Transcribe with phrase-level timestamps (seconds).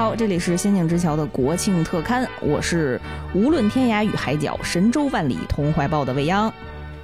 [0.00, 2.98] 好，这里是仙境之桥的国庆特刊，我是
[3.34, 6.50] 无论天涯与海角，神州万里同怀抱的未央。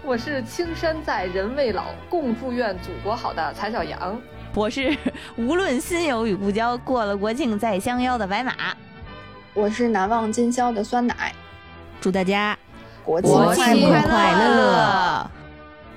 [0.03, 4.19] 我是青山在，人未老，共祝愿祖国好的蔡小阳。
[4.55, 4.97] 我是
[5.37, 8.55] 无论心有与故交，过了国庆再相邀的白马。
[9.53, 11.35] 我是难忘今宵的酸奶。
[12.01, 12.57] 祝大家
[13.05, 15.31] 国庆国庆快快乐！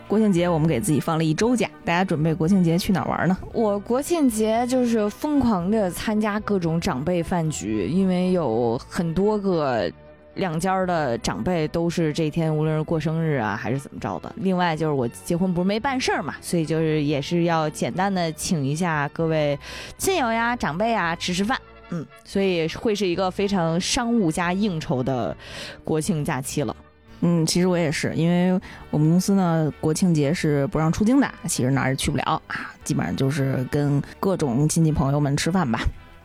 [0.09, 3.37] 国庆节我们给自己放了一周假，大家准备国庆节去哪玩呢？
[3.53, 9.87] 我国庆节就是疯狂的参加各种长辈饭局，因为有很多个
[10.33, 14.33] 两家的长辈都是这天，无论是过生日啊还是怎么着的。
[14.37, 19.57] 另外就是我结婚不是没办事儿嘛，所以就是也是要简单的请一下各位
[19.99, 21.55] 亲友呀、长辈啊吃吃饭。
[21.91, 25.37] 嗯，所以会是一个非常商务加应酬的
[25.83, 26.75] 国庆假期了。
[27.21, 28.59] 嗯，其实我也是，因为
[28.89, 35.79] 我们公司呢国庆节是不让出京的，其实哪儿也去不了啊，基本上就是跟各种亲戚朋友们吃饭吧。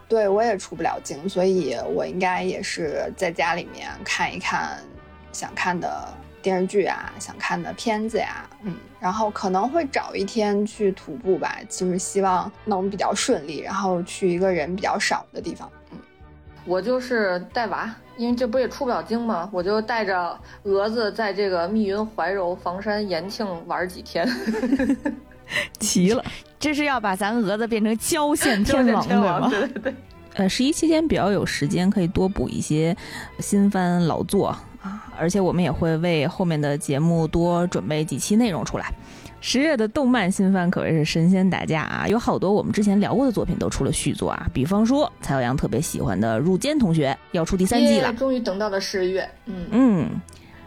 [0.06, 4.78] 对我也出不了京，所以我应该也是在家里面看一看
[5.32, 6.08] 想看的
[6.42, 15.68] 电视剧啊，想看的片子呀，嗯，然后可能会找一天去徒步吧，就是希望能比较顺利，然后去一个人比较少的地方。
[16.64, 19.48] 嗯，我就是带娃，因为这不也出不了京吗？
[19.52, 24.26] 我就带着蛾子在这个密云、怀柔、房山、延庆玩几天。
[25.78, 26.24] 齐了，
[26.58, 29.48] 这是要把咱蛾子变成郊县天王天对吗？
[29.50, 29.94] 对对对，
[30.36, 32.96] 呃，十一期间比较有时间，可以多补一些
[33.40, 34.64] 新番老作啊，
[35.18, 38.92] 而且我们也会为后面的节目多准备几期内容出来。
[39.40, 49.28] 十月的动漫新番可谓是神仙打架啊，有好多我们之前聊过的作品都出了续作啊，比方说蔡小阳特别喜欢的《入间同学》要出第三季了，终于等到了十月。
[49.44, 50.10] 嗯，嗯，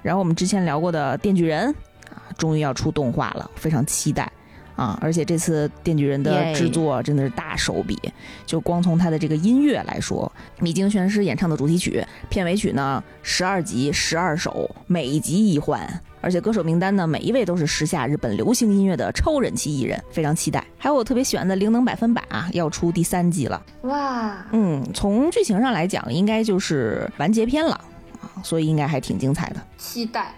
[0.03, 1.69] 然后我们之前聊过的《电锯人》
[2.13, 4.31] 啊，终于要出动画了，非常期待
[4.78, 4.97] 啊！
[5.02, 8.00] 而且这次《电锯人》的制作真的是大手笔，
[8.45, 15.86] 就光从它的这个音乐来说，米津玄师演唱的主题曲、片尾曲呢，十二集十二首，每一集一换。
[16.21, 20.64] 而且歌手名单呢，每一位都是时下日本流行音乐的超人气艺人，非常期待。
[20.77, 23.64] 还有我特别喜欢的《灵能百分百》啊，要出第三季了。
[23.83, 27.73] 哇，嗯，从剧情上来讲，应该就是完结篇了
[28.21, 29.61] 啊，所以应该还挺精彩的。
[29.77, 30.33] 期待！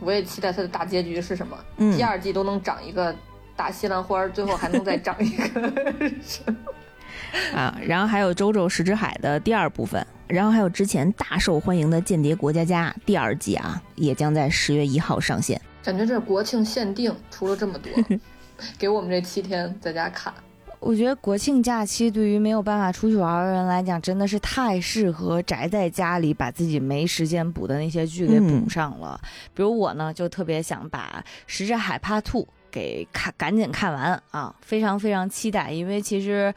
[0.00, 1.56] 我也期待它的大结局是什么。
[1.78, 3.14] 嗯第二季都能长一个
[3.58, 5.72] 大西兰花，最后还能再长一个。
[7.52, 15.60] 啊，然后还有周周石之海的第二部分，然后还有之前大受欢迎的《间谍过家家》第二季啊，也将在十月一号上线。
[15.82, 17.92] 感觉这是国庆限定，出了这么多，
[18.78, 20.32] 给我们这七天在家看。
[20.80, 29.20] 我觉得国庆假期对于没有办法出去玩的人来讲，真的是太适合宅在家里，把自己没时间补的那些剧给补上了。
[29.52, 32.42] 比如我呢，就特别想把《石之海 Part Two》
[32.78, 35.72] 给看，赶紧看完啊，非常非常期待。
[35.72, 36.54] 因为其实，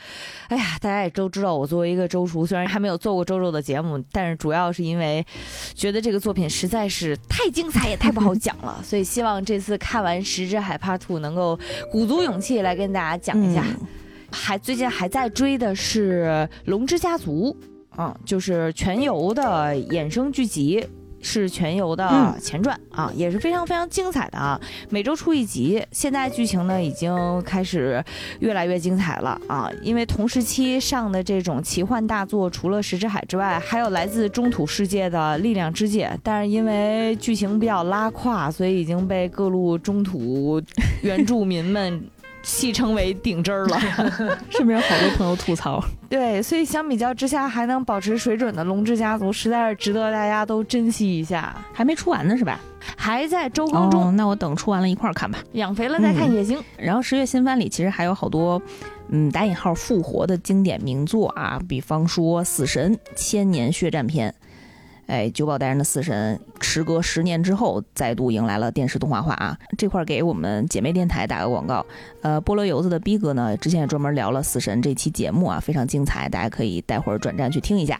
[0.50, 5.26] 哎呀，大家也都知道，我作为一个周厨，虽然还没有做过周周的节目，但是主要是因为
[5.74, 11.60] 觉得这个作品实在是太精彩，也太不好讲了，所以希望这次看完《十只海 Part Two》能够
[11.92, 13.64] 鼓足勇气来跟大家讲一下。
[13.68, 13.88] 嗯
[14.34, 17.54] 还最近还在追的是《龙之家族》，
[17.98, 20.88] 嗯，就是全游的衍生剧集。
[21.22, 24.60] 是全游的嗯前传、啊，也是非常非常精彩的啊！
[24.90, 28.04] 每周出一集，现在剧情呢已经开始
[28.40, 29.72] 越来越精彩了啊！
[29.82, 40.62] 因为同时期上的这种奇幻大作，除了《石之海》之外，还有来自中土世界的《力量之戒》，但是因为剧情比较拉胯，所以已经被各路中土
[41.02, 42.04] 原住民们
[42.44, 43.80] 戏称为顶针儿了。
[44.50, 51.56] 身边有好多朋友吐槽，对，所以相比较之下，还能保持水准的《龙之家族》实在是值得大家都珍惜一下。
[51.74, 52.60] 还没出完呢是吧？
[52.98, 55.38] 还在周更中，哦，那我等出完了一块儿看吧。
[55.54, 56.62] 养肥了再看也行。
[56.78, 58.62] 然后十月新番里其实还有好多，
[59.10, 64.30] 嗯，打引号复活的经典名作啊，比方说《死神：千年血战篇》。
[65.12, 69.58] 哎，九保代人的死神，时隔十年之后再度迎来了电视动画化啊！
[69.78, 71.86] 这块给我们姐妹电台打个广告，
[72.22, 78.00] 呃，菠萝油子的逼哥呢，之前也专门聊了死神这期节目啊，非常精彩，大家可以待会儿转战去听一下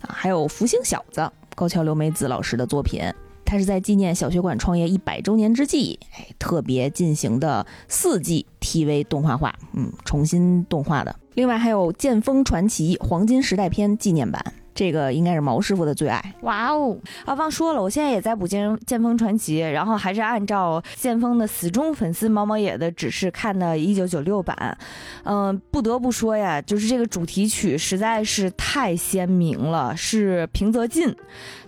[0.00, 0.08] 啊。
[0.08, 3.02] 还有福星小子，高桥留美子老师的作品，
[3.44, 11.14] 他是在纪念小学馆创业一百周年之际，哎，特别进行的四季 TV 动画化，嗯，重新动画的。
[11.34, 14.42] 另外还有《剑锋传奇黄金时代篇》纪念版，
[14.76, 16.22] 这个应该是毛师傅的最爱。
[16.42, 16.96] 哇哦！
[17.24, 24.78] 啊，忘说了，我现在也在补《剑剑锋传奇》，然后还是按照剑锋的死忠粉丝毛毛野的指示看的1996版。
[25.24, 31.12] 嗯、不得不说呀，就是这个主题曲实在是太鲜明了，是平泽进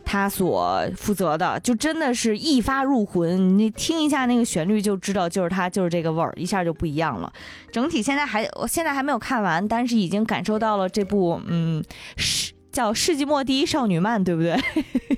[0.04, 3.58] 他所负责的，就真的是一发入魂。
[3.58, 7.32] 你听一下那个旋律就知道，就是他，就是这个味儿，一下就不一样了。
[7.72, 11.82] 整体现在还，我现在还没有看完，但是已经感受到了这部，嗯，
[12.16, 14.56] 是叫《世纪末第一少女漫》，对不对？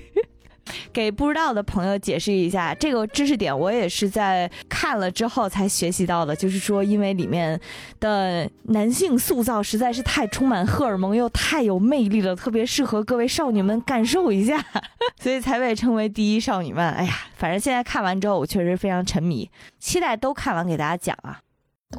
[0.91, 6.35] 给不知道的朋友解释一下，这个知识点我也是在看了之后才学习到的。
[6.35, 7.59] 就是说，因为里面
[7.99, 14.59] 的男性塑造实在是太充满荷尔蒙又太有魅力了，特别适合各位少女们感受一下，
[15.21, 16.91] 所以才被称为第一少女漫。
[16.93, 19.47] 哎呀，反正现在看完之后，我确实非常沉迷，
[19.77, 21.39] 期待都看完给大家讲啊。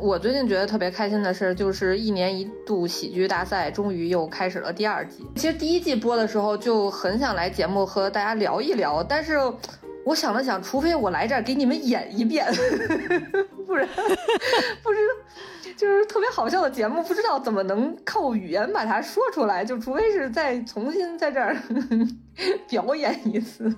[0.01, 5.25] 我最近觉得特别开心的事，就是一年一度喜剧大赛终于又开始了第二季。
[5.37, 9.39] 其实第一季播的时候就很想来节目和大家聊一聊，但是
[10.05, 12.47] 我想了想，除非我来这儿给你们演一遍，
[13.65, 13.87] 不然
[14.83, 21.57] 不知道就是特别好笑的节目，不知道怎么能靠语言把它说出来，就除非是再重新在这儿
[22.69, 23.73] 表演一次。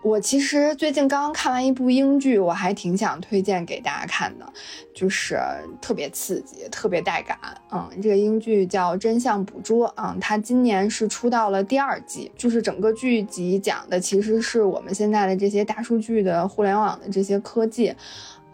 [0.00, 4.52] 我其实最近刚刚看完一部英剧，我还挺想推荐给大家看的，
[4.94, 5.38] 就是
[5.82, 7.36] 特别刺激，特别带感。
[7.70, 9.88] 嗯，这个英剧叫《真相捕捉》。
[9.96, 17.94] 嗯，它今年是出到了第二季，就是整个剧集讲的其实是我们现在的这些大数据的互联网的这些科技。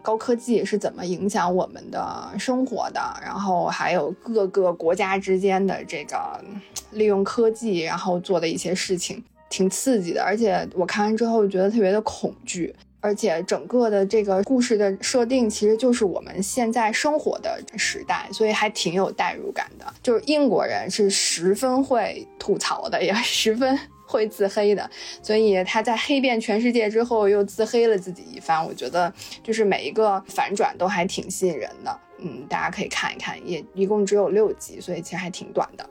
[0.00, 3.00] 高科技是怎么影响我们的生活的？
[3.22, 6.44] 然后还有各个国家之间的这个
[6.90, 9.22] 利用科技，然后做的一些事情。
[9.48, 19.86] 挺刺激的，而且我看完之后觉得特别的恐惧，而且整个的这个故事的设定其实就是我们现在生活的时代，所以还挺有代入感的。
[20.02, 24.90] 就是英国人是十分会吐槽的，也 十分会自黑的，
[25.22, 28.64] 所以他在黑遍全世界之后又自黑了自己一番。
[28.64, 29.12] 我觉得
[29.42, 35.88] 就是每一个反转都还挺吸引人的，嗯，大家可以看一看，也一共只有六集，所以其实还挺短的。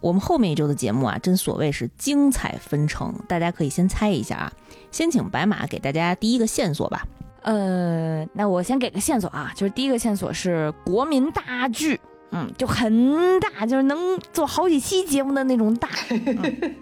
[0.00, 4.52] 我们后面一周的节目啊，真所谓是精彩纷呈，大家可以先猜一下啊。
[4.90, 7.06] 先请白马给大家第一个线索吧。
[7.42, 12.00] 呃，那我先给个线索啊，就是第一个线索是国民大剧，
[12.30, 15.88] 嗯，就很大，就是能做好几期节目的那种大。
[16.10, 16.76] 嗯、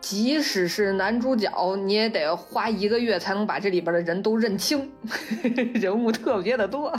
[0.00, 4.90] 即使是男主角，你也得花一个月才能把这里边的人都认清，
[5.74, 6.92] 人物特别的多。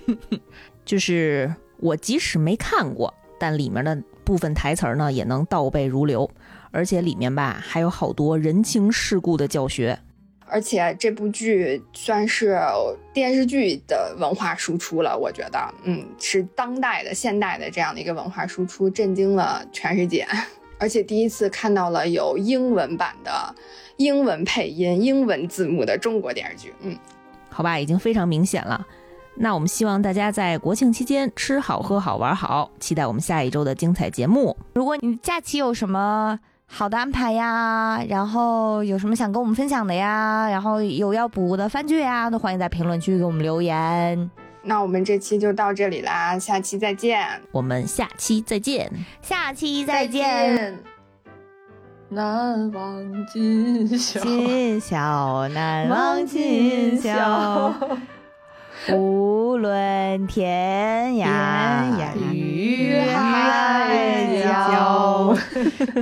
[0.84, 3.96] 就是我即使没看过，但里面的。
[4.30, 6.30] 部分台词儿呢也能倒背如流，
[6.70, 9.98] 而且里面吧还有好多人情世故的教学，
[10.46, 12.56] 而且这部剧算是
[13.12, 20.24] 电视剧的文化输出了，我觉得，嗯，是当代的、现代的这样的一个文化输出，震惊了全世界。
[20.78, 23.52] 而且第一次看到了有英文版的、
[23.96, 26.96] 英文配音、英文字幕的中国电视剧，嗯，
[27.48, 28.86] 好吧，已经非常明显了。
[29.36, 34.56] 那我们希望大家在国庆期间吃好喝好玩好，期待我们下一周的精彩节目。
[34.74, 44.30] 如果你假期有什么好的安排呀，然后有什么想跟我们分享的呀，然后有要补的番剧呀，都欢迎在评论区给我们留言。
[44.62, 47.26] 那我们这期就到这里啦，下期再见。
[47.50, 48.92] 我们下期再见，
[49.22, 50.78] 下期再见。
[52.10, 57.72] 难忘今宵，今宵难忘今宵。
[58.88, 65.36] 无论天涯与海角，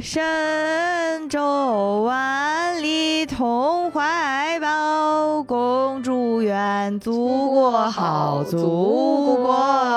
[0.00, 5.42] 神州万里同怀抱。
[5.42, 9.52] 共祝愿祖国好，祖国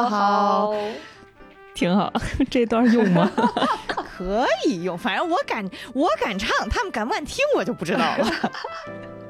[0.09, 0.73] 好。
[1.73, 2.11] 挺好，
[2.49, 3.29] 这段用吗？
[4.17, 8.27] 可以用，反正我敢，我敢唱，他们敢不敢听，我就不知道了。